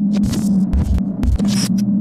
[0.00, 1.99] you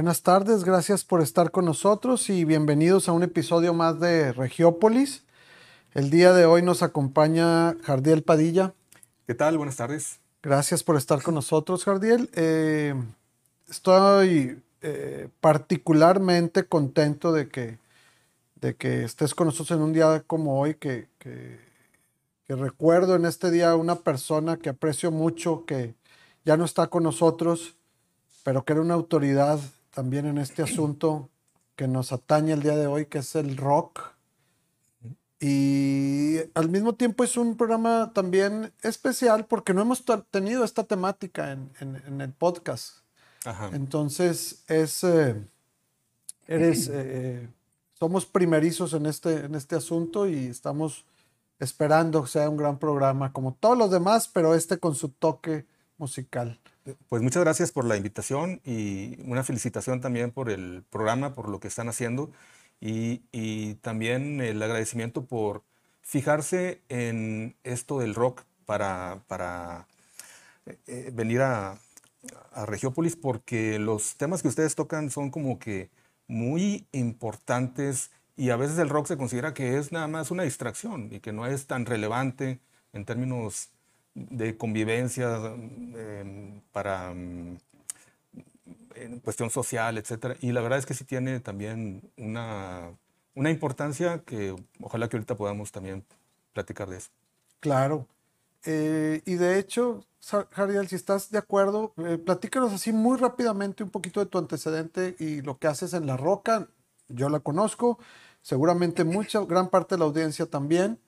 [0.00, 5.24] Buenas tardes, gracias por estar con nosotros y bienvenidos a un episodio más de Regiópolis.
[5.92, 8.72] El día de hoy nos acompaña Jardiel Padilla.
[9.26, 9.58] ¿Qué tal?
[9.58, 10.20] Buenas tardes.
[10.42, 12.30] Gracias por estar con nosotros, Jardiel.
[12.32, 12.94] Eh,
[13.68, 17.78] estoy eh, particularmente contento de que,
[18.54, 21.60] de que estés con nosotros en un día como hoy, que, que,
[22.48, 25.94] que recuerdo en este día una persona que aprecio mucho, que
[26.46, 27.76] ya no está con nosotros,
[28.44, 29.60] pero que era una autoridad
[29.92, 31.28] también en este asunto
[31.76, 34.00] que nos atañe el día de hoy, que es el rock.
[35.40, 41.52] Y al mismo tiempo es un programa también especial porque no hemos tenido esta temática
[41.52, 42.98] en, en, el podcast.
[43.72, 45.42] Entonces es, eh,
[46.46, 47.48] eres, eh,
[47.94, 51.06] somos primerizos en este, en este asunto y estamos
[51.58, 55.64] esperando que sea un gran programa como todos los demás, pero este con su toque
[55.96, 56.58] musical.
[57.08, 61.60] Pues muchas gracias por la invitación y una felicitación también por el programa, por lo
[61.60, 62.30] que están haciendo.
[62.80, 65.62] Y, también el agradecimiento por
[66.02, 69.86] fijarse en esto del rock para, para
[70.66, 71.78] eh, eh, venir a,
[72.52, 75.90] a Regiópolis porque los temas que ustedes tocan son como que
[76.26, 81.12] muy importantes y a veces el rock se considera que es nada más una distracción
[81.12, 82.60] y que no es tan relevante
[82.92, 83.70] en términos
[84.14, 85.36] de convivencia
[85.96, 87.58] em, para em,
[88.94, 90.36] en cuestión social, etcétera.
[90.40, 92.90] Y la verdad es que sí tiene también una,
[93.34, 96.04] una importancia que ojalá que ahorita podamos también
[96.52, 97.10] platicar de eso.
[97.60, 98.06] Claro.
[98.64, 100.04] Eh, y de hecho,
[100.50, 102.22] Jariel, si estás de acuerdo, eh,
[102.72, 106.68] así muy rápidamente un poquito de tu antecedente y lo que haces en La Roca.
[107.08, 107.98] Yo la conozco,
[108.42, 110.98] seguramente mucha, gran parte de la audiencia también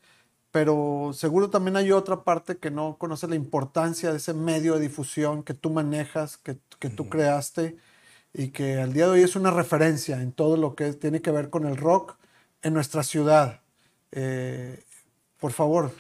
[0.53, 4.81] pero seguro también hay otra parte que no conoce la importancia de ese medio de
[4.81, 7.77] difusión que tú manejas, que, que tú creaste
[8.35, 11.31] y que al día de hoy es una referencia en todo lo que tiene que
[11.31, 12.17] ver con el rock
[12.63, 13.61] en nuestra ciudad.
[14.13, 14.83] Eh,
[15.41, 15.91] por favor.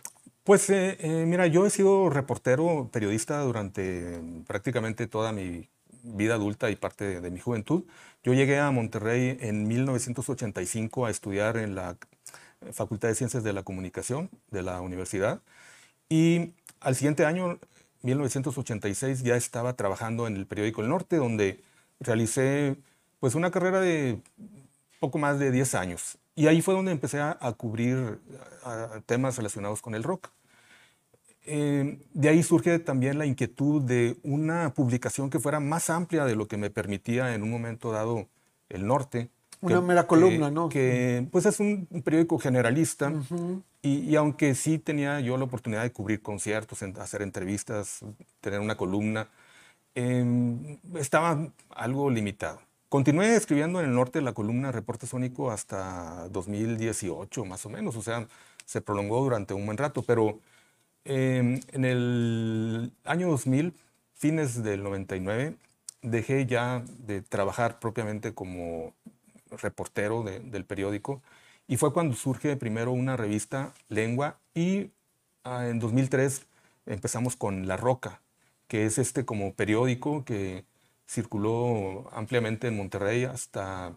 [0.44, 5.68] Pues eh, eh, mira, yo he sido reportero, periodista durante prácticamente toda mi
[6.02, 7.84] vida adulta y parte de, de mi juventud.
[8.22, 11.96] Yo llegué a Monterrey en 1985 a estudiar en la
[12.72, 15.40] Facultad de Ciencias de la Comunicación de la universidad.
[16.08, 17.58] Y al siguiente año,
[18.02, 21.62] 1986, ya estaba trabajando en el periódico El Norte, donde
[22.00, 22.76] realicé
[23.20, 24.20] pues una carrera de
[25.00, 26.18] poco más de 10 años.
[26.34, 28.20] Y ahí fue donde empecé a, cubrir
[29.06, 30.30] temas relacionados con el rock.
[31.44, 36.36] Eh, de ahí surge también la inquietud de una publicación que fuera más amplia de
[36.36, 38.28] lo que me permitía en un momento dado
[38.68, 39.28] el norte.
[39.62, 40.68] Una mera columna, ¿no?
[40.68, 43.12] Que pues es un, periódico generalista
[43.80, 48.00] y, aunque sí tenía yo la oportunidad de cubrir conciertos, hacer entrevistas,
[48.40, 49.28] tener una columna,
[49.94, 52.60] em, estaba algo limitado.
[52.88, 58.02] Continué escribiendo en el norte la columna Reporte Sónico hasta 2018, más o menos, o
[58.02, 58.26] sea,
[58.66, 60.40] se prolongó durante un buen rato, pero
[61.04, 63.74] em, en el año 2000,
[64.14, 65.56] fines del 99,
[66.02, 68.92] dejé ya de trabajar propiamente como
[69.60, 71.22] reportero del periódico.
[71.68, 74.90] Y fue cuando surge primero una revista Lengua y
[75.44, 76.46] ah, en 2003
[76.86, 78.20] empezamos con La Roca,
[78.68, 80.64] que es este como periódico que
[81.08, 83.94] circuló ampliamente en Monterrey hasta,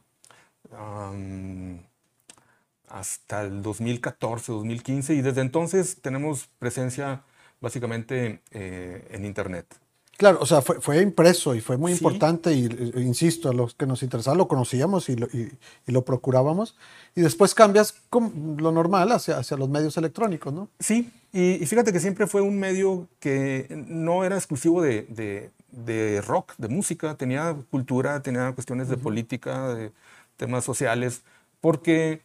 [2.88, 7.24] hasta el 2014, 2015 y desde entonces tenemos presencia
[7.62, 9.85] básicamente eh, en Internet.
[10.18, 13.86] Claro, o sea, fue, impreso y fue muy importante y, e, insisto, a los que
[13.86, 15.52] nos interesaba lo conocíamos y lo, y,
[15.88, 16.76] lo procurábamos.
[17.16, 20.70] Y después cambias lo normal hacia, hacia los medios electrónicos, ¿no?
[20.80, 26.54] Sí, y, fíjate que siempre fue un medio que no era exclusivo de, de, rock,
[26.58, 29.92] de música, tenía cultura, tenía cuestiones de política, de
[30.38, 31.24] temas sociales,
[31.60, 32.22] porque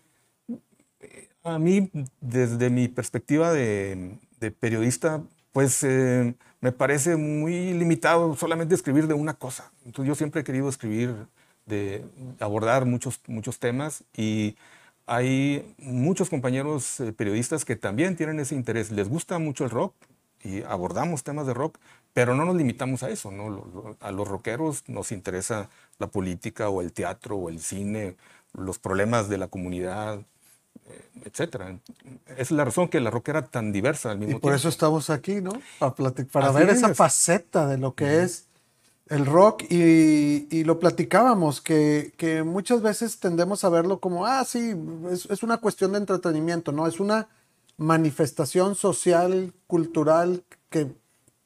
[1.00, 1.90] eh, a mí,
[2.20, 4.16] desde mi perspectiva de,
[4.60, 5.82] periodista, pues...
[5.84, 9.72] Eh, me parece muy limitado solamente escribir de una cosa.
[9.84, 11.14] Entonces yo siempre he querido escribir,
[11.66, 12.04] de
[12.40, 14.56] abordar muchos, muchos temas y
[15.06, 18.90] hay muchos compañeros eh, periodistas que también tienen ese interés.
[18.90, 19.94] Les gusta mucho el rock
[20.42, 21.78] y abordamos temas de rock,
[22.12, 23.30] pero no nos limitamos a eso.
[23.30, 23.96] ¿no?
[24.00, 28.16] A los rockeros nos interesa la política o el teatro o el cine,
[28.52, 30.20] los problemas de la comunidad,
[31.24, 31.78] etcétera.
[32.36, 34.46] Es la razón que la rock era tan diversa al mismo tiempo.
[34.46, 35.52] Y por eso estamos aquí, ¿no?
[35.78, 35.94] Para,
[36.32, 38.46] para ver esa faceta de lo que es
[39.10, 44.72] el rock y, lo platicábamos, que, que, muchas veces tendemos a verlo como, ah, sí,
[45.10, 46.86] es, una cuestión de entretenimiento, ¿no?
[46.86, 47.28] Es una
[47.76, 50.92] manifestación social, cultural que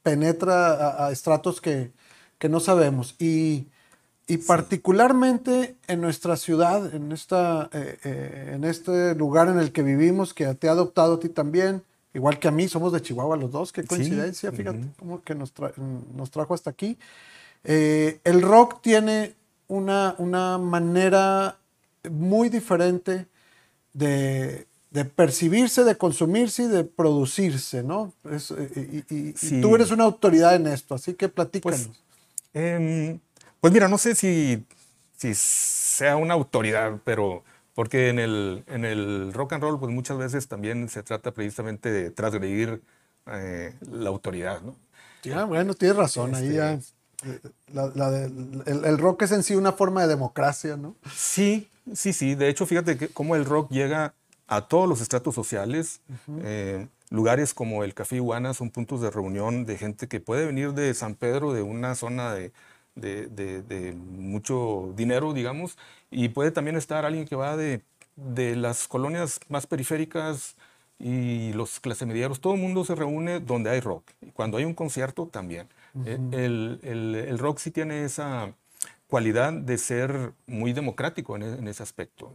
[0.03, 1.93] penetra a, estratos que,
[2.39, 3.17] que, no sabemos.
[3.19, 3.69] Y,
[4.27, 9.83] y particularmente en nuestra ciudad, en, esta, eh, eh, en este lugar en el que
[9.83, 11.83] vivimos, que te ha adoptado a ti también,
[12.15, 15.53] igual que a mí, somos de Chihuahua los dos, qué coincidencia, fíjate cómo que nos,
[16.17, 16.97] nos trajo hasta aquí.
[17.65, 19.35] Eh, el rock tiene
[19.69, 21.59] una, una, manera
[22.11, 23.27] muy diferente
[23.93, 24.67] de,
[25.17, 28.13] percibirse, de consumirse y de producirse, ¿no?
[29.11, 31.89] Y, tú eres una autoridad en esto, así que platícanos.
[31.89, 31.99] Pues,
[32.55, 33.19] em,
[33.65, 34.67] pues mira, no sé si,
[35.17, 37.45] si sea una autoridad, pero
[37.75, 41.91] porque en el, en el rock and roll, pues muchas veces también se trata precisamente
[41.91, 42.83] de transgredir
[43.25, 44.77] eh, la autoridad, ¿no?
[45.23, 46.93] Ya, bueno, tienes razón, ahí ya este,
[48.67, 50.95] el, rock es en sí una forma de democracia, ¿no?
[51.17, 52.35] Sí, sí, sí.
[52.35, 54.13] De hecho, fíjate que cómo el rock llega
[54.47, 56.03] a todos los estratos sociales.
[56.43, 60.75] Eh, lugares como el Café Iguana son puntos de reunión de gente que puede venir
[60.75, 62.53] de San Pedro, de una zona de,
[62.95, 65.77] de, mucho dinero, digamos,
[66.11, 67.83] y puede también estar alguien que va de,
[68.17, 70.57] las colonias más periféricas
[70.99, 72.41] y los clase medieros.
[72.41, 74.05] Todo el mundo se reúne donde hay rock.
[74.23, 75.69] Y cuando hay un concierto, también.
[76.07, 78.53] Eh, el, el, rock sí tiene esa
[79.07, 82.33] cualidad de ser muy democrático en, e, ese aspecto.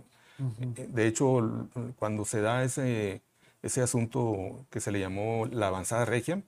[0.77, 3.21] Eh, de hecho, cuando se da ese,
[3.61, 6.41] ese asunto que se le llamó la avanzada regia,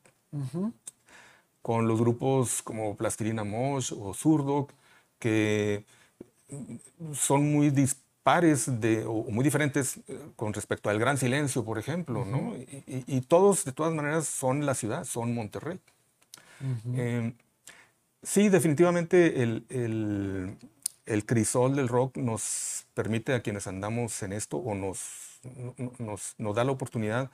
[1.62, 4.68] con los grupos como Plastilina Mosh o Zurdo,
[5.20, 5.86] que
[7.14, 12.26] son muy dispares de, o muy diferentes eh, con respecto al Gran Silencio, por ejemplo,
[12.26, 12.56] ¿no?
[12.56, 15.80] y, y, todos, de todas maneras, son la ciudad, son Monterrey.
[16.96, 17.34] Em,
[18.22, 25.40] sí, definitivamente el, crisol del rock nos permite a quienes andamos en esto o nos,
[25.98, 27.32] nos, da la oportunidad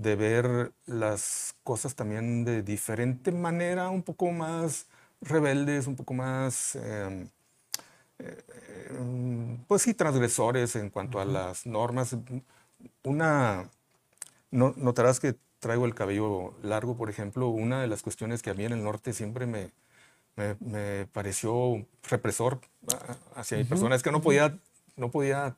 [0.00, 4.86] de ver las cosas también de diferente manera, un poco más
[5.20, 7.28] rebeldes, un poco más, em,
[8.18, 12.16] em, pues sí, transgresores en cuanto a las normas.
[13.04, 13.68] Una,
[14.50, 18.54] no, notarás que traigo el cabello largo, por ejemplo, una de las cuestiones que a
[18.54, 19.70] mí en el norte siempre me,
[20.60, 22.60] me, pareció represor
[22.94, 24.56] ah, hacia mi persona es que no podía,
[24.96, 25.56] no podía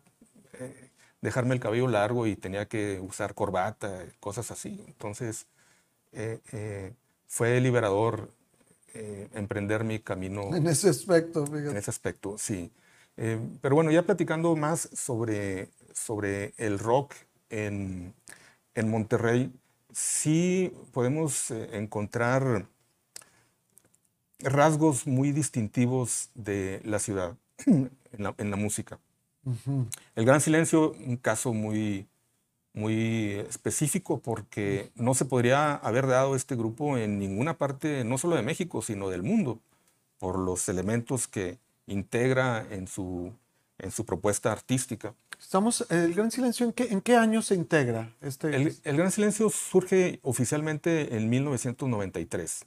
[0.54, 0.90] eh,
[1.22, 4.84] dejarme el cabello largo y tenía que usar corbata, cosas así.
[4.86, 5.46] Entonces,
[6.12, 6.92] eh, eh,
[7.26, 8.30] fue liberador
[9.32, 10.54] emprender mi camino.
[10.54, 11.70] En ese aspecto, fíjate.
[11.70, 12.70] En ese aspecto, sí.
[13.62, 17.14] pero bueno, ya platicando más sobre, sobre el rock
[17.48, 18.12] en,
[18.74, 19.50] en Monterrey,
[19.92, 22.66] sí podemos eh, encontrar
[24.40, 27.36] rasgos muy distintivos de la ciudad
[27.66, 27.90] en
[28.50, 28.98] la, música.
[30.14, 32.06] El Gran Silencio, un caso muy,
[32.74, 38.36] muy específico porque no se podría haber dado este grupo en ninguna parte, no solo
[38.36, 39.58] de México, sino del mundo,
[40.18, 43.32] por los elementos que integra en su,
[43.78, 45.14] en su propuesta artística.
[45.38, 48.12] Estamos, el Gran Silencio, ¿en qué, en qué año se integra?
[48.20, 52.64] Este, el, el, Gran Silencio surge oficialmente en 1993.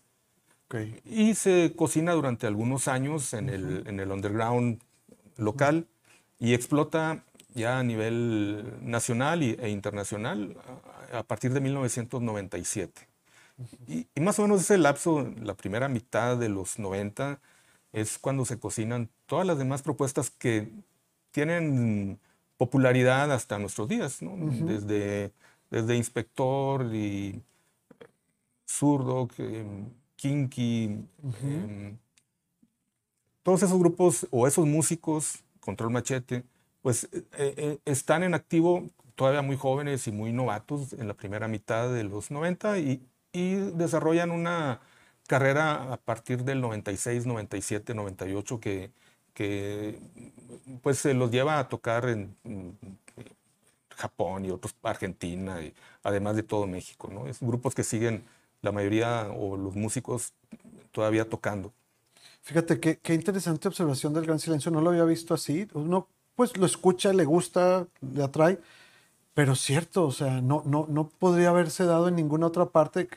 [0.67, 0.99] Okay.
[1.05, 4.81] Y se cocina durante algunos años en, el, en el underground
[5.37, 5.87] local
[6.39, 7.23] y explota
[7.53, 10.57] ya a nivel nacional e internacional
[11.13, 13.07] a, partir de 1997.
[13.87, 17.39] Y, y, más o menos ese lapso, la primera mitad de los 90,
[17.93, 20.69] es cuando se cocinan todas las demás propuestas que
[21.31, 22.19] tienen
[22.57, 25.31] popularidad hasta nuestros días, desde,
[25.69, 27.41] desde Inspector y
[28.67, 29.29] Zurdo,
[30.15, 31.05] Kinky,
[31.41, 31.97] em,
[33.43, 36.45] todos esos grupos o esos músicos, Control Machete,
[36.81, 41.47] pues eh, eh, están en activo todavía muy jóvenes y muy novatos en la primera
[41.47, 43.01] mitad de los 90 y,
[43.33, 44.81] y desarrollan una
[45.27, 48.91] carrera a partir del 96, 97, 98 que
[49.35, 49.99] que
[50.81, 52.35] pues se los lleva a tocar en,
[53.97, 57.27] Japón y otros, Argentina, y, además de todo México, ¿no?
[57.27, 58.25] Es grupos que siguen
[58.61, 60.33] la mayoría o los músicos
[60.91, 61.71] todavía tocando.
[62.45, 65.67] Fíjate qué, qué interesante observación del Gran Silencio, no lo había visto así.
[65.73, 68.59] Uno pues lo escucha, le gusta, le atrae.
[69.33, 73.09] Pero cierto, o sea, no, no, no podría haberse dado en ninguna otra parte.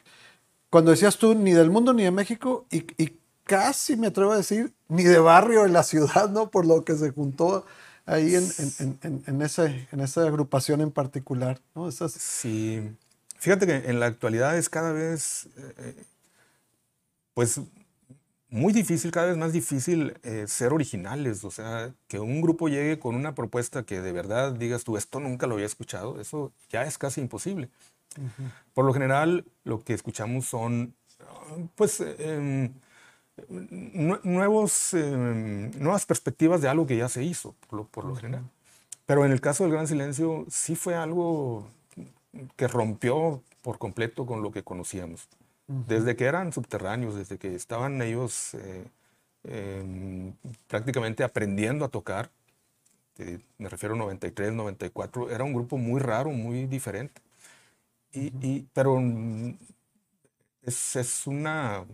[0.71, 4.39] Cuando decías tú, ni del mundo ni de México, y, y casi me atrevo a
[4.39, 6.51] decir, ni de barrio en la ciudad, ¿no?
[6.51, 7.67] Por lo que se juntó
[8.07, 11.87] ahí en, en, en, en ese, esa agrupación en particular, ¿no?
[11.89, 12.13] Esas...
[12.13, 12.97] Sí.
[13.39, 16.05] Fíjate que en la actualidad es cada vez, eh,
[17.35, 17.61] pues,
[18.51, 21.45] muy difícil, cada vez más difícil eh, ser originales.
[21.45, 25.21] O sea, que un grupo llegue con una propuesta que de verdad digas tú, esto
[25.21, 27.69] nunca lo había escuchado, eso ya es casi imposible.
[28.75, 30.95] Por lo general, lo que escuchamos son,
[31.77, 32.73] pues, em,
[34.25, 38.45] nuevos, em, nuevas perspectivas de algo que ya se hizo, por lo, por lo general.
[39.07, 41.69] Pero en el caso del Gran Silencio, sí fue algo
[42.57, 45.29] que rompió por completo con lo que conocíamos.
[45.69, 48.85] Desde que eran subterráneos, desde que estaban ellos eh,
[49.45, 50.33] em,
[50.67, 52.31] prácticamente aprendiendo a tocar,
[53.19, 57.21] eh, me refiero a 93, 94, era un grupo muy raro, muy diferente.
[58.13, 58.99] Y, y, pero
[60.63, 61.85] es, es una,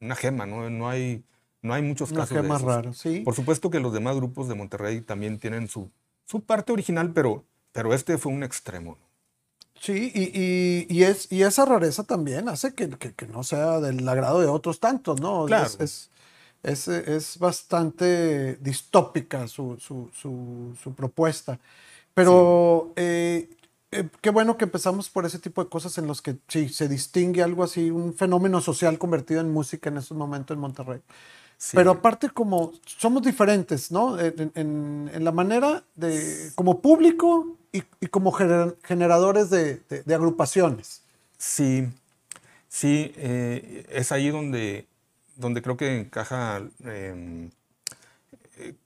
[0.00, 0.68] una, gema, ¿no?
[0.68, 1.24] No hay,
[1.62, 2.98] no hay muchos Una casos gema de esos.
[2.98, 3.20] sí.
[3.20, 5.90] Por supuesto que los demás grupos de Monterrey también tienen su,
[6.26, 8.98] su parte original, pero, pero este fue un extremo.
[9.80, 13.80] Sí, y, y, y, es, y esa rareza también hace que, que, que, no sea
[13.80, 15.44] del agrado de otros tantos, ¿no?
[15.46, 15.66] Claro.
[15.66, 16.10] Es, es,
[16.62, 21.58] es, es bastante distópica su, su, su, su propuesta.
[22.14, 22.92] Pero sí.
[22.96, 23.50] eh,
[23.90, 26.88] eh, qué bueno que empezamos por ese tipo de cosas en los que sí, se
[26.88, 31.00] distingue algo así, un fenómeno social convertido en música en estos momentos en Monterrey.
[31.58, 31.76] Sí.
[31.76, 34.18] Pero aparte como somos diferentes, ¿no?
[34.18, 40.02] En, en, en la manera de, como público y, y como gener, generadores de, de,
[40.04, 41.02] de, agrupaciones.
[41.36, 41.88] Sí,
[42.68, 44.86] sí, eh, es ahí donde,
[45.34, 47.50] donde creo que encaja eh,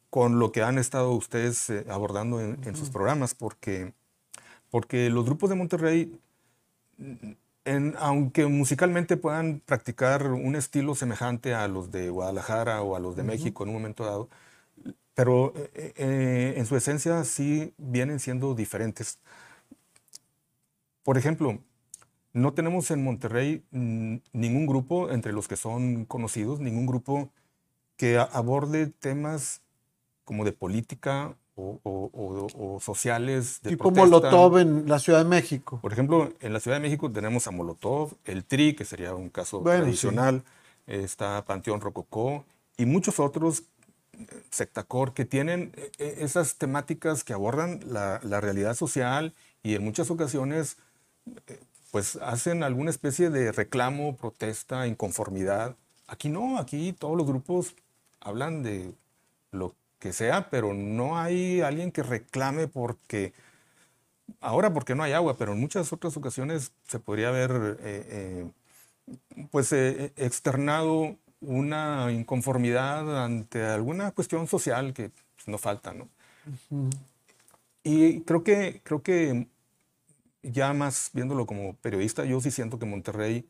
[0.08, 3.92] con lo que han estado ustedes eh, abordando en, en, sus programas, porque,
[4.70, 6.18] porque los grupos de Monterrey,
[7.66, 13.16] en, aunque musicalmente puedan practicar un estilo semejante a los de Guadalajara o a los
[13.16, 13.28] de uh -huh.
[13.28, 14.30] México en un momento dado,
[15.14, 19.18] pero eh, eh, en su esencia sí vienen siendo diferentes.
[21.02, 21.58] Por ejemplo,
[22.32, 27.30] no tenemos en Monterrey ningún grupo, entre los que son conocidos, ningún grupo
[27.96, 29.60] que aborde temas
[30.24, 33.60] como de política o, o, o, o sociales.
[33.62, 35.80] De tipo Molotov en la Ciudad de México.
[35.82, 39.30] Por ejemplo, en la Ciudad de México tenemos a Molotov, el TRI, que sería un
[39.30, 40.44] caso bueno, tradicional,
[40.86, 40.94] sí.
[40.94, 42.44] está Panteón Rococó
[42.76, 43.64] y muchos otros
[44.50, 50.76] sectacor que tienen esas temáticas que abordan la, la, realidad social y en muchas ocasiones
[51.90, 55.76] pues hacen alguna especie de reclamo, protesta, inconformidad.
[56.06, 57.74] Aquí no, aquí todos los grupos
[58.20, 58.92] hablan de
[59.52, 63.32] lo que sea, pero no hay alguien que reclame porque
[64.40, 68.50] ahora porque no hay agua, pero en muchas otras ocasiones se podría haber eh, eh,
[69.50, 76.08] pues eh, externado una inconformidad ante alguna cuestión social que pues, no falta, ¿no?
[76.70, 76.90] Uh -huh.
[77.82, 79.46] Y creo que, creo que
[80.42, 83.48] ya más viéndolo como periodista, yo sí siento que Monterrey,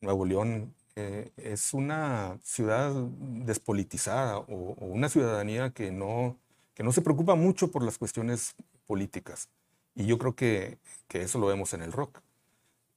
[0.00, 6.38] Nuevo León, eh, es una ciudad despolitizada o, o, una ciudadanía que no,
[6.74, 8.54] que no se preocupa mucho por las cuestiones
[8.86, 9.48] políticas.
[9.96, 12.20] Y yo creo que, que eso lo vemos en el rock.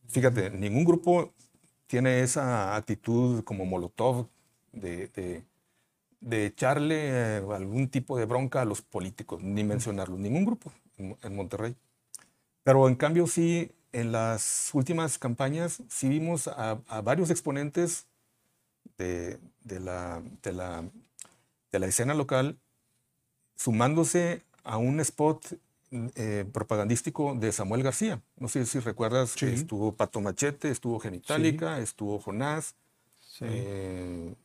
[0.10, 1.34] Fíjate, ningún grupo
[1.88, 4.27] tiene esa actitud como Molotov
[4.74, 5.44] de, de,
[6.22, 11.17] de echarle eh, algún tipo de bronca a los políticos, ni mencionarlo, ningún grupo en,
[11.24, 11.75] en, Monterrey.
[12.63, 18.06] Pero en cambio sí, en las últimas campañas sí vimos a, a varios exponentes
[18.98, 20.84] de, de, la, de, la,
[21.72, 22.58] de la escena local
[23.56, 25.58] sumándose a un spot
[25.91, 28.22] eh, propagandístico de Samuel García.
[28.38, 29.46] No sé si recuerdas sí.
[29.46, 31.84] estuvo Pato Machete, estuvo Genitalica, sí.
[31.84, 32.75] estuvo Jonás.
[33.20, 33.46] Sí.
[33.48, 34.36] Eh,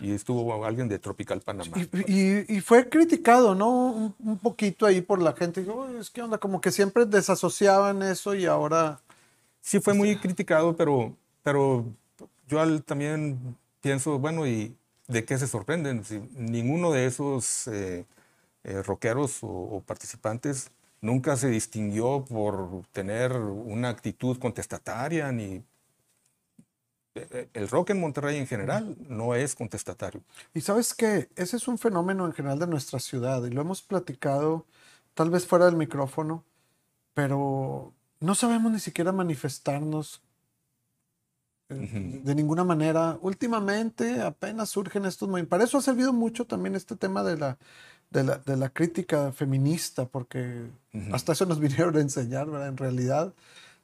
[0.00, 1.76] y estuvo alguien de Tropical Panamá.
[1.76, 3.68] Y, y, y fue criticado, ¿no?
[3.68, 5.62] Un, un, poquito ahí por la gente.
[5.62, 9.00] Digo, es que onda, como que siempre desasociaban eso y ahora.
[9.60, 11.84] Sí, fue muy criticado, pero, pero
[12.46, 14.76] yo al, también pienso, bueno, ¿y
[15.08, 16.04] de qué se sorprenden?
[16.04, 18.06] Si ninguno de esos eh,
[18.62, 25.62] eh, rockeros o, o participantes nunca se distinguió por tener una actitud contestataria ni
[27.52, 30.22] el rock en Monterrey en general no es contestatario.
[30.54, 33.82] Y sabes qué, ese es un fenómeno en general de nuestra ciudad y lo hemos
[33.82, 34.66] platicado
[35.14, 36.44] tal vez fuera del micrófono,
[37.14, 40.22] pero no sabemos ni siquiera manifestarnos
[41.70, 42.22] uh -huh.
[42.22, 43.18] de ninguna manera.
[43.20, 45.50] Últimamente apenas surgen estos movimientos.
[45.50, 47.58] Para eso ha servido mucho también este tema de la
[48.10, 50.66] de la, de la crítica feminista, porque
[51.12, 52.68] hasta eso nos vinieron a enseñar, ¿verdad?
[52.68, 53.32] En realidad,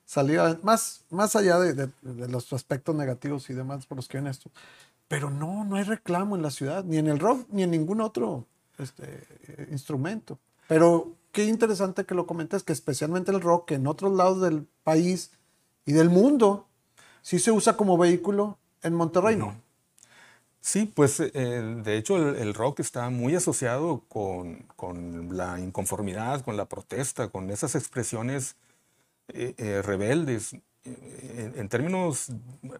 [0.05, 4.27] salía más, más allá de, de, los aspectos negativos y demás por los que ven
[4.27, 4.51] esto.
[5.09, 8.01] Pero no, no hay reclamo en la ciudad, ni en el rock, ni en ningún
[8.01, 8.47] otro
[8.79, 9.27] este,
[9.71, 10.39] instrumento.
[10.69, 14.67] Pero qué interesante que lo comentes, que especialmente el rock, que en otros lados del
[14.83, 15.33] país
[15.85, 16.67] y del mundo,
[17.23, 19.64] sí se usa como vehículo, en Monterrey no.
[20.65, 21.31] Sí, pues eh,
[21.85, 27.51] de hecho el, rock está muy asociado con, con, la inconformidad, con la protesta, con
[27.51, 28.57] esas expresiones
[29.29, 32.31] eh, eh, rebeldes en, términos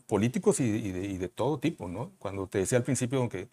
[0.07, 2.13] políticos y, de, todo tipo, ¿no?
[2.19, 3.49] Cuando te decía al principio que,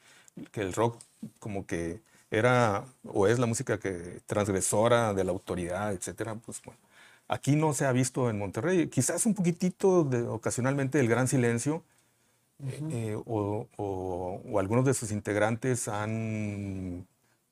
[0.52, 0.98] que el rock
[1.40, 6.80] como que era o es la música que transgresora de la autoridad, etcétera, pues bueno,
[7.28, 8.88] aquí no se ha visto en Monterrey.
[8.90, 11.84] Quizás un poquitito de, ocasionalmente el gran silencio,
[12.92, 13.68] eh, o,
[14.60, 17.08] algunos de sus integrantes han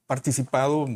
[0.07, 0.87] participado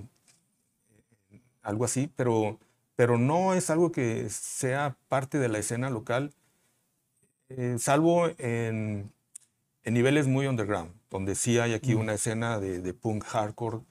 [1.62, 2.60] algo así, pero,
[2.96, 6.34] pero no es algo que sea parte de la escena local,
[7.50, 9.12] eh, salvo en,
[9.84, 13.82] en, niveles muy underground, donde sí hay aquí una escena de, de punk hardcore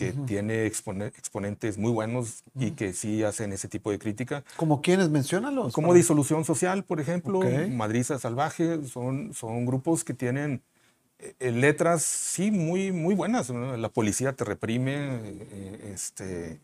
[0.00, 4.44] que tiene exponentes muy buenos y que sí hacen ese tipo de crítica.
[4.56, 5.10] ¿Como quiénes?
[5.10, 5.74] Menciónalos.
[5.74, 7.40] Como Disolución Social, por ejemplo,
[7.70, 10.62] Madriza Salvaje, son, son grupos que tienen
[11.18, 13.50] eh, letras, sí, muy, muy buenas.
[13.50, 16.60] La policía te reprime, eh, este,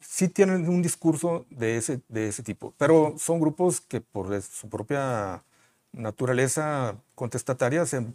[0.00, 4.68] sí tienen un discurso de ese, de ese tipo, pero son grupos que por su
[4.68, 5.44] propia
[5.92, 8.06] naturaleza contestataria se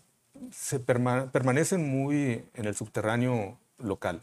[0.51, 4.21] se permanecen muy en el subterráneo local.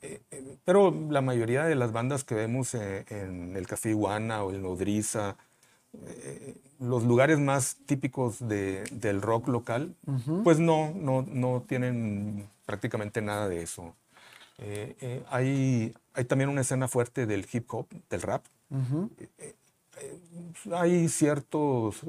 [0.00, 4.44] Eh, eh, pero la mayoría de las bandas que vemos eh, en el Café Iguana
[4.44, 5.36] o en Nodriza,
[6.78, 9.96] los lugares más típicos del rock local,
[10.44, 13.96] pues no, no, no, tienen prácticamente nada de eso.
[15.30, 18.44] hay, hay también una escena fuerte del hip hop, del rap.
[20.72, 22.04] hay ciertos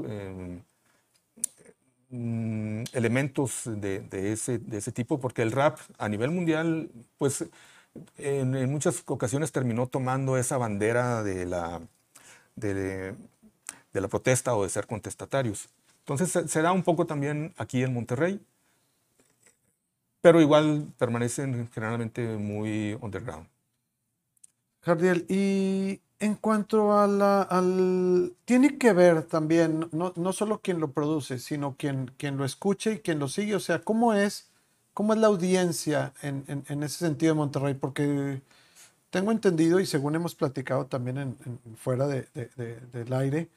[2.13, 7.45] Mm, elementos de, ese, de ese tipo, porque el rap a nivel mundial, pues
[8.17, 11.82] en, muchas ocasiones terminó tomando esa bandera de la,
[12.58, 13.15] de,
[13.93, 15.69] la protesta o de ser contestatarios.
[16.00, 18.41] Entonces se, da un poco también aquí en Monterrey,
[20.19, 23.47] pero igual permanecen generalmente muy underground.
[24.82, 28.34] Jardiel, y en cuanto a la, al...
[28.46, 32.92] Tiene que ver también, no, no solo quien lo produce, sino quien, quien lo escucha
[32.92, 33.56] y quien lo sigue.
[33.56, 34.48] O sea, ¿cómo es,
[34.94, 37.74] cómo es la audiencia en, en, ese sentido de Monterrey?
[37.74, 38.40] Porque
[39.10, 41.38] tengo entendido y según hemos platicado también en,
[41.78, 42.28] fuera de,
[42.94, 43.50] del aire,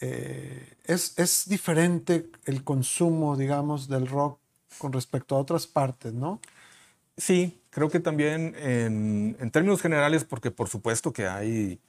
[0.00, 4.38] eh, es, es diferente el consumo, digamos, del rock
[4.76, 6.40] con respecto a otras partes, ¿no?
[7.16, 11.80] Sí, creo que también en, en, términos generales, porque por supuesto que hay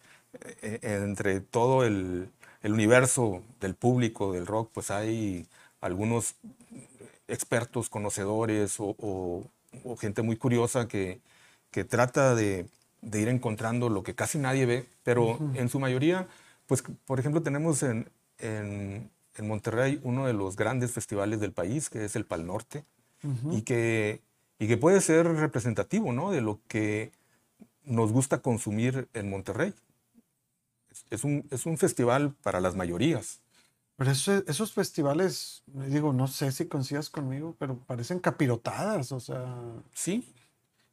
[0.61, 2.29] entre todo el,
[2.61, 5.47] el, universo del público del rock, pues hay
[5.81, 6.35] algunos
[7.27, 11.19] expertos, conocedores o, o, gente muy curiosa que,
[11.71, 12.67] que trata de,
[13.01, 16.27] de, ir encontrando lo que casi nadie ve, pero en su mayoría,
[16.65, 21.89] pues por ejemplo tenemos en, en, en, Monterrey uno de los grandes festivales del país,
[21.89, 22.85] que es el Pal Norte,
[23.51, 24.21] y que
[24.59, 26.31] y que puede ser representativo ¿no?
[26.31, 27.11] de lo que
[27.83, 29.73] nos gusta consumir en Monterrey.
[31.09, 33.39] Es un, es un festival para las mayorías.
[33.97, 39.43] Pero esos festivales, digo, no sé si coincidas conmigo, pero parecen capirotadas, o sea.
[39.93, 40.23] Sí.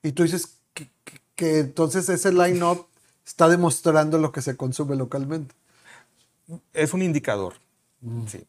[0.03, 0.89] Y tú dices que,
[1.35, 2.87] que, entonces ese line-up
[3.27, 5.55] está demostrando lo que se consume localmente.
[6.73, 7.55] Es un indicador,
[8.01, 8.27] mm.
[8.27, 8.47] sí.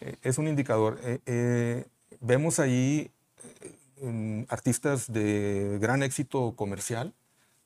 [0.00, 0.98] Eh, es un indicador.
[1.02, 1.86] Eh, eh,
[2.20, 3.10] vemos ahí
[4.48, 7.12] artistas de gran éxito comercial,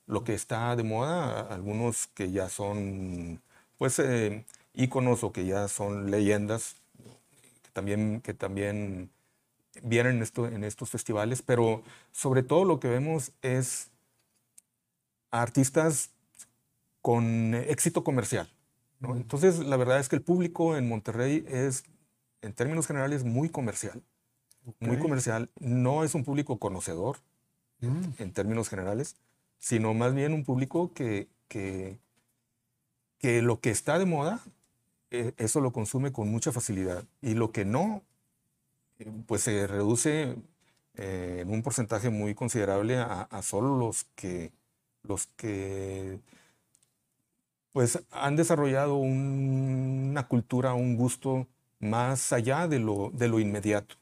[0.07, 3.41] lo que está de moda, algunos que ya son
[3.79, 6.77] pues eh, íconos o que ya son leyendas,
[7.63, 9.11] que también, que también
[9.83, 13.91] vienen esto, en estos festivales, pero sobre todo lo que vemos es
[15.31, 16.11] artistas
[17.03, 18.49] con éxito comercial.
[19.03, 21.85] Entonces, la verdad es que el público en Monterrey es,
[22.41, 24.03] en términos generales, muy comercial
[24.81, 27.19] muy comercial, no es un público conocedor
[27.81, 28.23] mm.
[28.23, 29.17] en términos generales,
[29.65, 31.99] sino más bien un público que, que,
[33.19, 34.43] que lo que está de moda,
[35.11, 37.05] eh, eso lo consume con mucha facilidad.
[37.23, 38.03] Y lo que no,
[38.99, 40.37] eh, pues se reduce
[40.97, 44.53] eh, en un porcentaje muy considerable a, solo los que,
[45.03, 46.21] los que
[47.73, 51.49] pues han desarrollado una cultura, un gusto
[51.81, 53.97] más allá de lo, de lo inmediato.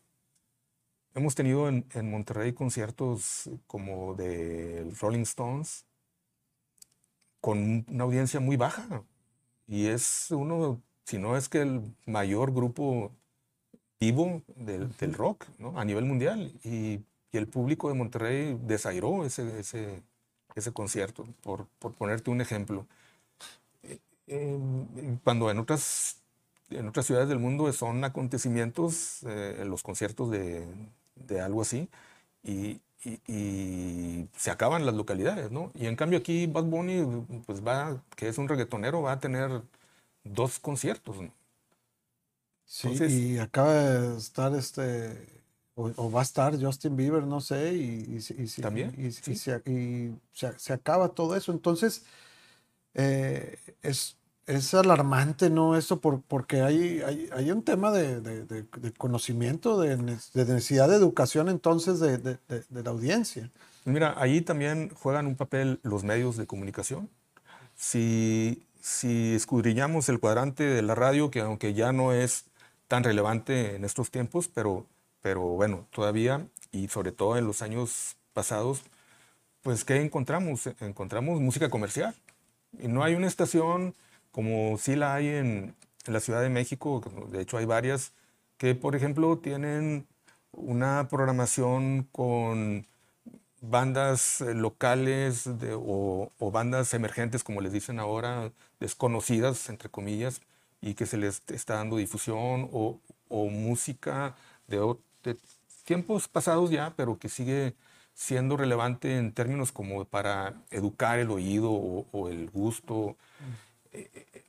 [1.15, 5.87] Hemos tenido en, en, Monterrey conciertos como de Rolling Stones
[7.41, 9.05] con una audiencia muy baja.
[9.67, 13.13] Y es uno, si no es que el mayor grupo
[14.01, 15.79] vivo del, del rock ¿no?
[15.79, 16.53] a nivel mundial.
[16.65, 17.01] Y,
[17.33, 20.03] y, el público de Monterrey desairó ese, ese,
[20.55, 22.87] ese concierto, por, por ponerte un ejemplo.
[24.27, 24.59] Eh,
[25.25, 26.23] cuando en otras,
[26.71, 30.67] en otras ciudades del mundo son acontecimientos, eh, los conciertos de,
[31.27, 31.89] de, algo así,
[32.43, 35.73] y, y, se acaban las localidades, ¿no?
[35.75, 39.63] Y en cambio aquí Bad Bunny, pues va, que es un reggaetonero, va a tener
[40.25, 41.33] dos conciertos, ¿no?
[42.65, 45.43] Sí, y acaba de estar este,
[45.75, 48.19] o, va a estar Justin Bieber, no sé, y,
[48.61, 51.53] también y, se, se, acaba todo eso.
[51.53, 52.05] Entonces,
[52.95, 55.77] eh, es, es alarmante, ¿no?
[55.77, 60.97] Eso por, porque hay, hay, hay un tema de, de, de conocimiento, de, necesidad de
[60.97, 63.51] educación entonces de, la audiencia.
[63.85, 67.09] Mira, ahí también juegan un papel los medios de comunicación.
[67.77, 72.45] Si, si escudriñamos el cuadrante de la radio, que aunque ya no es
[72.89, 74.87] tan relevante en estos tiempos, pero,
[75.21, 78.83] pero bueno, todavía y sobre todo en los años pasados,
[79.63, 80.69] pues ¿qué encontramos?
[80.81, 82.15] Encontramos música comercial.
[82.79, 83.95] Y no hay una estación
[84.33, 88.13] como sí la hay en, en la Ciudad de México, de hecho hay varias,
[88.59, 90.07] que por ejemplo tienen
[90.53, 92.87] una programación con
[93.63, 100.43] bandas eh, locales de, o, o, bandas emergentes, como les dicen ahora, desconocidas, entre comillas,
[100.81, 104.35] y que se les está dando difusión o, o música
[104.67, 105.37] de, de,
[105.85, 107.75] tiempos pasados ya, pero que sigue
[108.15, 113.17] siendo relevante en términos como para educar el oído o, o el gusto.
[113.41, 113.72] Eh,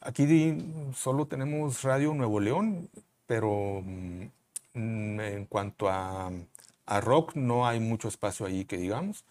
[0.02, 0.58] aquí
[0.96, 2.90] solo tenemos Radio Nuevo León,
[3.26, 6.32] pero mm, en cuanto a,
[6.86, 9.26] a, rock no hay mucho espacio ahí que digamos.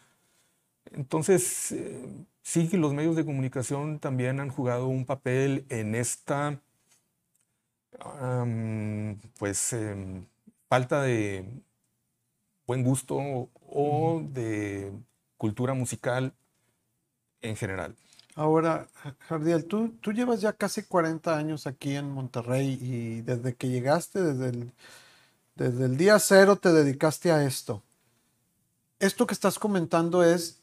[0.93, 2.07] Entonces, eh,
[2.43, 6.61] sí que los medios de comunicación también han jugado un papel en esta
[9.39, 10.25] pues em,
[10.69, 11.45] falta de
[12.67, 13.17] buen gusto
[13.69, 14.93] o de
[15.37, 16.33] cultura musical
[17.41, 17.95] en general.
[18.35, 18.89] Ahora,
[19.29, 24.23] Jardiel, tú, tú llevas ya casi 40 años aquí en Monterrey y desde que llegaste,
[24.23, 24.73] desde el,
[25.55, 27.83] desde el día cero te dedicaste a esto.
[28.99, 30.61] ¿Esto que estás comentando es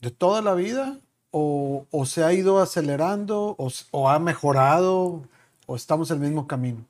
[0.00, 0.98] de toda la vida
[1.30, 5.22] o, se ha ido acelerando o, o ha mejorado?
[5.66, 6.84] o estamos en el mismo camino?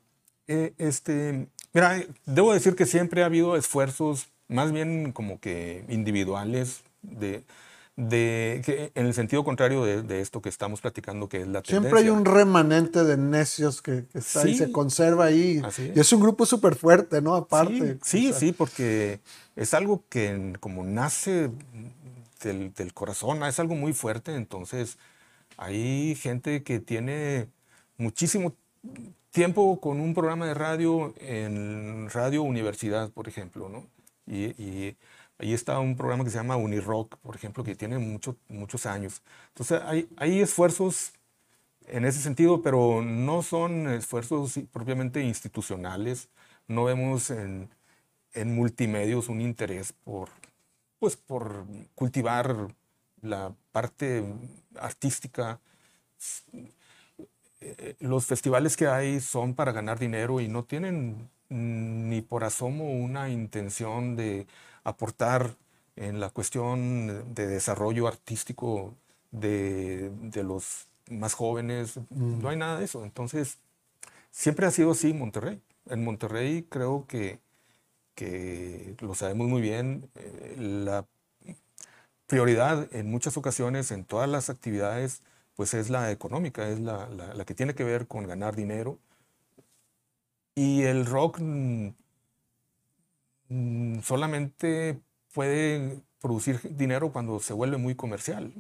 [0.47, 6.83] Eh, este, mira, debo decir que siempre ha habido esfuerzos más bien como que individuales
[7.03, 7.45] de,
[7.97, 11.81] de que en el sentido contrario de, esto que estamos platicando que es la tendencia.
[11.81, 15.61] Siempre hay un remanente de necios que, está se conserva ahí.
[15.95, 17.35] Y es un grupo súper fuerte, ¿no?
[17.35, 17.99] Aparte.
[18.03, 19.21] Sí, sí, porque
[19.57, 21.51] es algo que como nace
[22.43, 24.99] del, del corazón, es algo muy fuerte, entonces
[25.57, 27.49] hay gente que tiene
[27.99, 28.55] muchísimo
[29.31, 33.87] tiempo con un programa de radio en Radio Universidad, por ejemplo, ¿no?
[34.27, 34.97] Y,
[35.39, 39.23] ahí está un programa que se llama Unirock, por ejemplo, que tiene mucho, muchos años.
[39.49, 41.13] Entonces, hay, hay esfuerzos
[41.87, 46.29] en ese sentido, pero no son esfuerzos propiamente institucionales.
[46.69, 47.69] No vemos en,
[48.35, 50.29] en multimedios un interés por,
[50.99, 51.65] pues, por
[51.95, 52.69] cultivar
[53.21, 54.25] la parte
[54.77, 55.61] artística
[57.61, 62.91] eh, los festivales que hay son para ganar dinero y no tienen ni por asomo
[62.91, 64.47] una intención de
[64.85, 65.57] aportar
[65.97, 68.95] en la cuestión de desarrollo artístico
[69.31, 70.11] de,
[70.45, 71.99] los más jóvenes.
[72.11, 73.05] No hay nada de eso.
[73.05, 73.59] Entonces,
[74.31, 75.61] siempre ha sido así Monterrey.
[75.87, 77.41] En Monterrey creo que,
[78.15, 81.07] que lo sabemos muy bien, eh, la
[82.27, 85.23] prioridad en muchas ocasiones en todas las actividades
[85.55, 88.99] pues es la económica, es la, la, que tiene que ver con ganar dinero.
[90.55, 91.95] Y el rock mm, mm,
[94.03, 95.01] solamente
[95.33, 98.53] puede producir dinero cuando se vuelve muy comercial.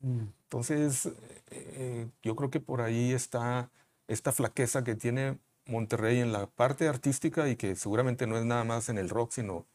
[0.00, 0.20] Mm.
[0.44, 1.08] Entonces,
[1.50, 3.70] eh, yo creo que por ahí está
[4.06, 8.64] esta flaqueza que tiene Monterrey en la parte artística y que seguramente no es nada
[8.64, 9.66] más en el rock, sino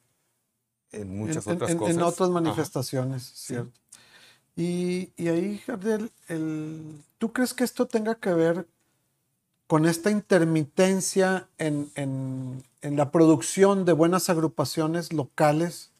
[0.91, 1.95] en muchas otras cosas.
[1.95, 3.79] En otras manifestaciones, ¿cierto?
[4.55, 8.67] Y, ahí, Jardel, el, ¿tú crees que esto tenga que ver
[9.67, 15.91] con esta intermitencia en, la producción de buenas agrupaciones locales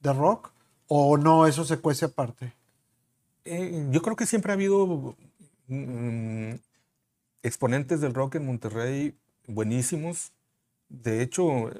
[0.00, 0.52] de rock?
[0.86, 2.52] ¿O no, eso se cuece aparte?
[3.44, 5.16] Eh, yo creo que siempre ha habido
[5.68, 6.54] mm,
[7.42, 9.14] exponentes del rock en Monterrey
[9.46, 10.32] buenísimos,
[10.88, 11.70] de hecho,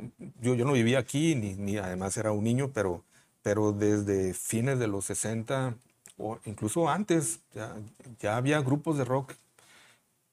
[0.40, 3.04] yo, yo no vivía aquí, ni, ni además era un niño, pero,
[3.42, 5.74] pero desde fines de los 60
[6.16, 7.76] o incluso antes ya,
[8.20, 9.34] ya había grupos de rock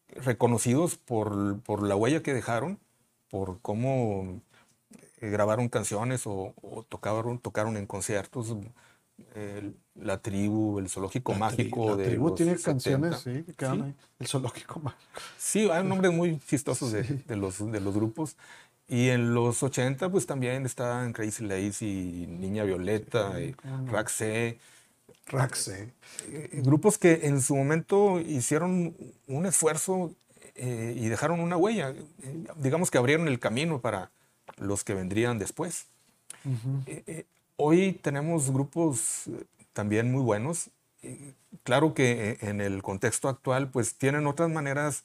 [0.09, 2.79] reconocidos por, por, la huella que dejaron,
[3.31, 4.41] por cómo
[5.19, 6.53] eh, grabaron canciones o,
[6.89, 8.55] tocaron, tocaron en conciertos.
[9.95, 11.95] la tribu, el zoológico mágico.
[11.95, 13.95] La tribu tiene canciones, sí, que quedan ahí.
[14.19, 15.21] El zoológico mágico.
[15.37, 18.35] Sí, hay nombres muy chistosos de, de, los, de los grupos.
[18.91, 24.59] Y en los 80, pues también estaban Crazy Lazy, Niña Violeta, sí, Raxé.
[25.27, 25.93] Raxé.
[26.27, 28.93] Eh, grupos que en su momento hicieron
[29.27, 30.13] un esfuerzo
[30.55, 31.89] eh, y dejaron una huella.
[31.89, 34.11] Eh, digamos que abrieron el camino para
[34.57, 35.87] los que vendrían después.
[37.55, 39.25] hoy tenemos grupos
[39.73, 40.69] también muy buenos.
[41.63, 45.03] claro que en el contexto actual, pues tienen otras maneras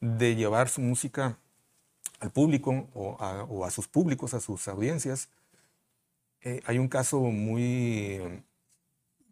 [0.00, 1.38] de llevar su música
[2.22, 5.28] al público o a, sus públicos, a sus audiencias.
[6.42, 8.20] Eh, hay un caso muy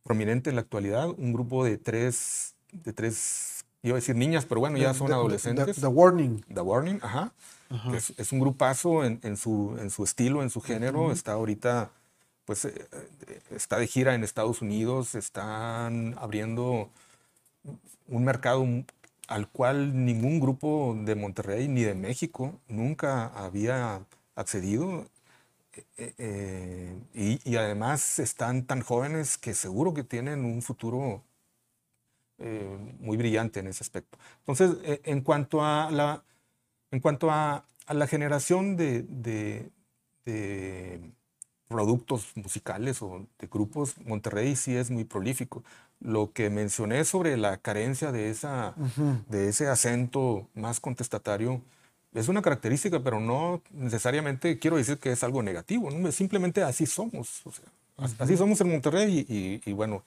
[0.02, 4.60] prominente en la la un grupo de tres, de tres, iba a decir niñas, pero
[4.60, 5.80] bueno, ya son adolescentes.
[5.80, 6.44] The, Warning.
[6.52, 7.32] The Warning, ajá.
[7.94, 11.12] es, un grupazo en, su, en su estilo, en su género.
[11.12, 11.90] Está ahorita,
[12.44, 12.88] pues, eh,
[13.50, 16.90] está de gira en Estados Unidos, están abriendo
[18.08, 18.66] un mercado
[19.28, 24.02] al cual ningún grupo de Monterrey ni de México nunca había
[24.34, 25.06] accedido.
[25.96, 31.22] Eh, eh, y, además están tan jóvenes que seguro que tienen un futuro
[32.40, 34.18] eh, muy brillante en ese aspecto.
[34.40, 36.24] Entonces, en cuanto a la,
[36.90, 41.00] en cuanto a, la generación de, de
[41.68, 45.64] productos musicales o de grupos, Monterrey sí es muy prolífico
[46.00, 48.74] lo que mencioné sobre la carencia de, esa,
[49.28, 51.60] de ese acento más contestatario
[52.12, 57.42] es una característica, pero no necesariamente quiero decir que es algo negativo, simplemente así somos.
[58.18, 60.02] Así somos en Monterrey y, bueno,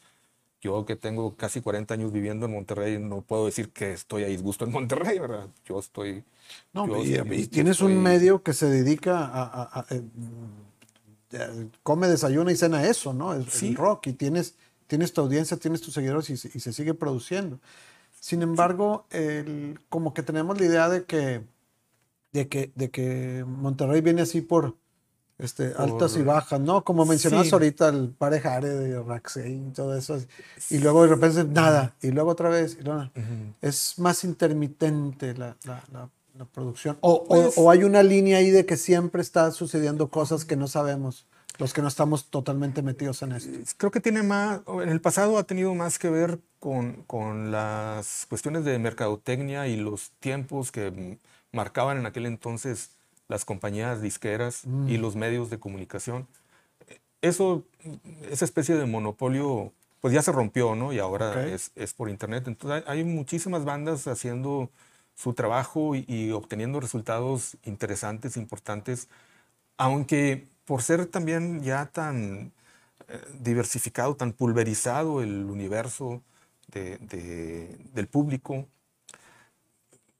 [0.63, 4.27] yo que tengo casi 40 años viviendo en Monterrey, no puedo decir que estoy a
[4.27, 5.47] disgusto en Monterrey, ¿verdad?
[5.65, 6.23] Yo estoy...
[6.73, 9.85] No, y, tienes un medio que se dedica a...
[9.89, 10.01] Eh,
[11.81, 13.33] come, desayuna y cena eso, ¿no?
[13.33, 14.55] El, el rock y tienes
[14.93, 17.59] tienes tu audiencia, tienes tus seguidores y, se sigue produciendo.
[18.19, 19.07] Sin embargo,
[19.89, 21.41] como que tenemos la idea de que,
[22.31, 24.77] de que, de que Monterrey viene así por,
[25.37, 26.83] este, altas y bajas, ¿no?
[26.83, 30.17] Como mencionabas ahorita, el parejare de Raxey y todo eso.
[30.69, 32.77] Y luego de repente nada, y luego otra vez.
[33.61, 35.57] Es más intermitente la,
[36.53, 36.97] producción.
[37.01, 40.67] O, pues o, hay una línea ahí de que siempre está sucediendo cosas que no
[40.67, 41.27] sabemos
[41.59, 43.51] los que no estamos totalmente metidos en esto.
[43.77, 48.25] Creo que tiene más, en el pasado ha tenido más que ver con, con las
[48.27, 51.19] cuestiones de mercadotecnia y los tiempos que
[51.51, 52.89] marcaban en aquel entonces
[53.27, 54.89] las compañías disqueras mm.
[54.89, 56.27] y los medios de comunicación.
[57.21, 57.63] Eso,
[58.29, 60.91] esa especie de monopolio, pues ya se rompió, ¿no?
[60.91, 62.43] Y ahora es, es, por internet.
[62.47, 64.69] Entonces hay, muchísimas bandas haciendo
[65.15, 69.07] su trabajo y, y obteniendo resultados interesantes, importantes,
[69.77, 72.51] aunque por ser también ya tan
[73.07, 76.21] eh, diversificado, tan pulverizado el universo
[76.71, 78.65] del público,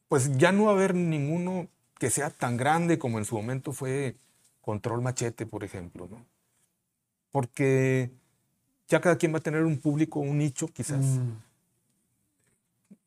[0.08, 1.68] pues ya no va a haber ninguno
[2.04, 4.18] que sea tan grande como en su momento fue
[4.60, 6.26] Control Machete, por ejemplo, ¿no?
[7.32, 8.12] Porque
[8.90, 11.00] ya cada quien va a tener un público, un nicho, quizás.
[11.00, 11.32] Mm.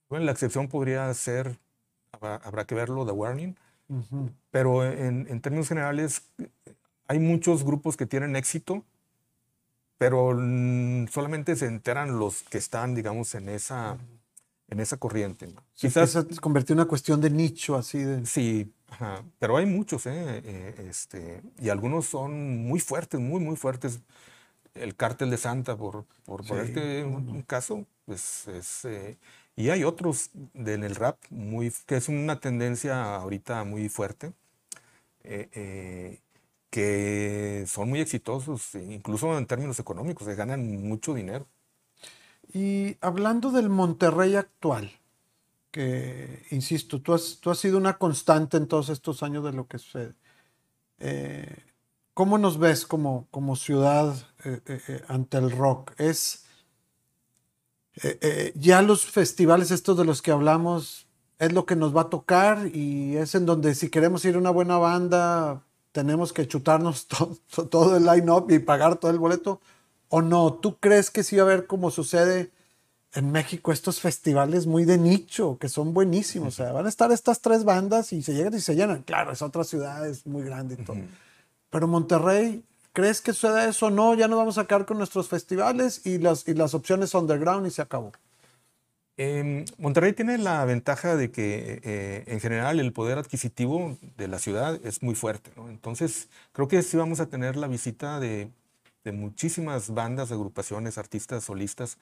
[0.08, 1.58] Bueno, la excepción podría ser,
[2.10, 3.54] habrá, que verlo, The Warning,
[4.50, 6.22] pero en, en, términos generales,
[7.06, 8.82] hay muchos grupos que tienen éxito,
[9.98, 10.30] pero
[11.10, 13.98] solamente se enteran los que están, digamos, en esa,
[14.68, 15.48] en esa corriente.
[15.74, 18.26] Quizás se convirtió en una cuestión de nicho, así de...
[18.26, 18.72] Sí,
[19.38, 20.42] pero hay muchos, ¿eh?
[20.44, 20.86] ¿eh?
[20.88, 24.00] este, y algunos son muy fuertes, muy, muy fuertes.
[24.74, 28.84] El cártel de Santa, por, por ponerte un, caso, pues es...
[28.84, 29.18] Eh,
[29.58, 34.32] y hay otros en el rap, muy, que es una tendencia ahorita muy fuerte.
[35.24, 36.20] Eh,
[36.70, 41.46] que son muy exitosos, incluso en términos económicos, se ganan mucho dinero.
[42.56, 44.90] Y hablando del Monterrey actual,
[45.70, 49.66] que, insisto, tú has, tú has sido una constante en todos estos años de lo
[49.66, 50.14] que sucede.
[50.98, 51.54] Eh,
[52.14, 54.16] ¿Cómo nos ves como, como ciudad
[54.46, 55.92] eh, eh, ante el rock?
[55.98, 56.46] ¿Es
[58.54, 62.70] ya los festivales estos de los que hablamos es lo que nos va a tocar
[62.74, 67.06] y es en donde si queremos ir a una buena banda tenemos que chutarnos
[67.70, 69.60] todo el line-up y pagar todo el boleto?
[70.08, 70.54] ¿O no?
[70.54, 72.50] ¿Tú crees que sí va a haber como sucede
[73.16, 76.48] en México estos festivales muy de nicho, que son buenísimos.
[76.48, 79.02] O sea, van a estar estas tres bandas y se llegan y se llenan.
[79.02, 80.98] Claro, es otra ciudad, es muy grande y todo.
[81.70, 83.90] Pero Monterrey, ¿crees que suceda eso?
[83.90, 87.66] No, ya no vamos a sacar con nuestros festivales y las, y las opciones underground
[87.66, 88.12] y se acabó.
[89.16, 94.38] Em, Monterrey tiene la ventaja de que eh, en general el poder adquisitivo de la
[94.38, 95.50] ciudad es muy fuerte.
[95.70, 98.50] Entonces, creo que sí vamos a tener la visita de,
[99.06, 101.96] de muchísimas bandas, agrupaciones, artistas, solistas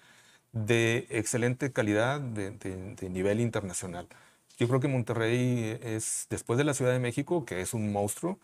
[0.52, 4.08] de excelente calidad, de, nivel internacional.
[4.56, 8.38] Yo creo que Monterrey es, después de la Ciudad de México, que es un monstruo,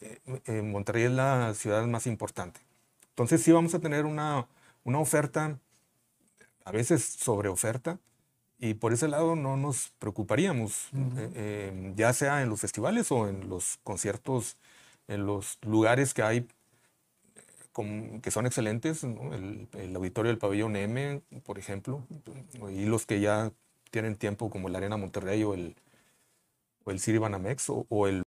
[0.00, 2.60] eh, eh, Monterrey es la ciudad más importante.
[3.10, 4.46] Entonces sí vamos a tener una,
[4.84, 5.58] una oferta,
[6.64, 7.98] a veces sobre oferta,
[8.58, 13.50] y por ese lado no nos preocuparíamos, eh, ya sea en los festivales o en
[13.50, 14.56] los conciertos,
[15.08, 16.48] en los lugares que hay
[17.72, 22.04] que son excelentes, el, auditorio del pabellón M, por ejemplo,
[22.70, 23.50] y los que ya
[23.90, 25.74] tienen tiempo como el Arena Monterrey o el,
[26.84, 28.20] o el City Banamex o, o el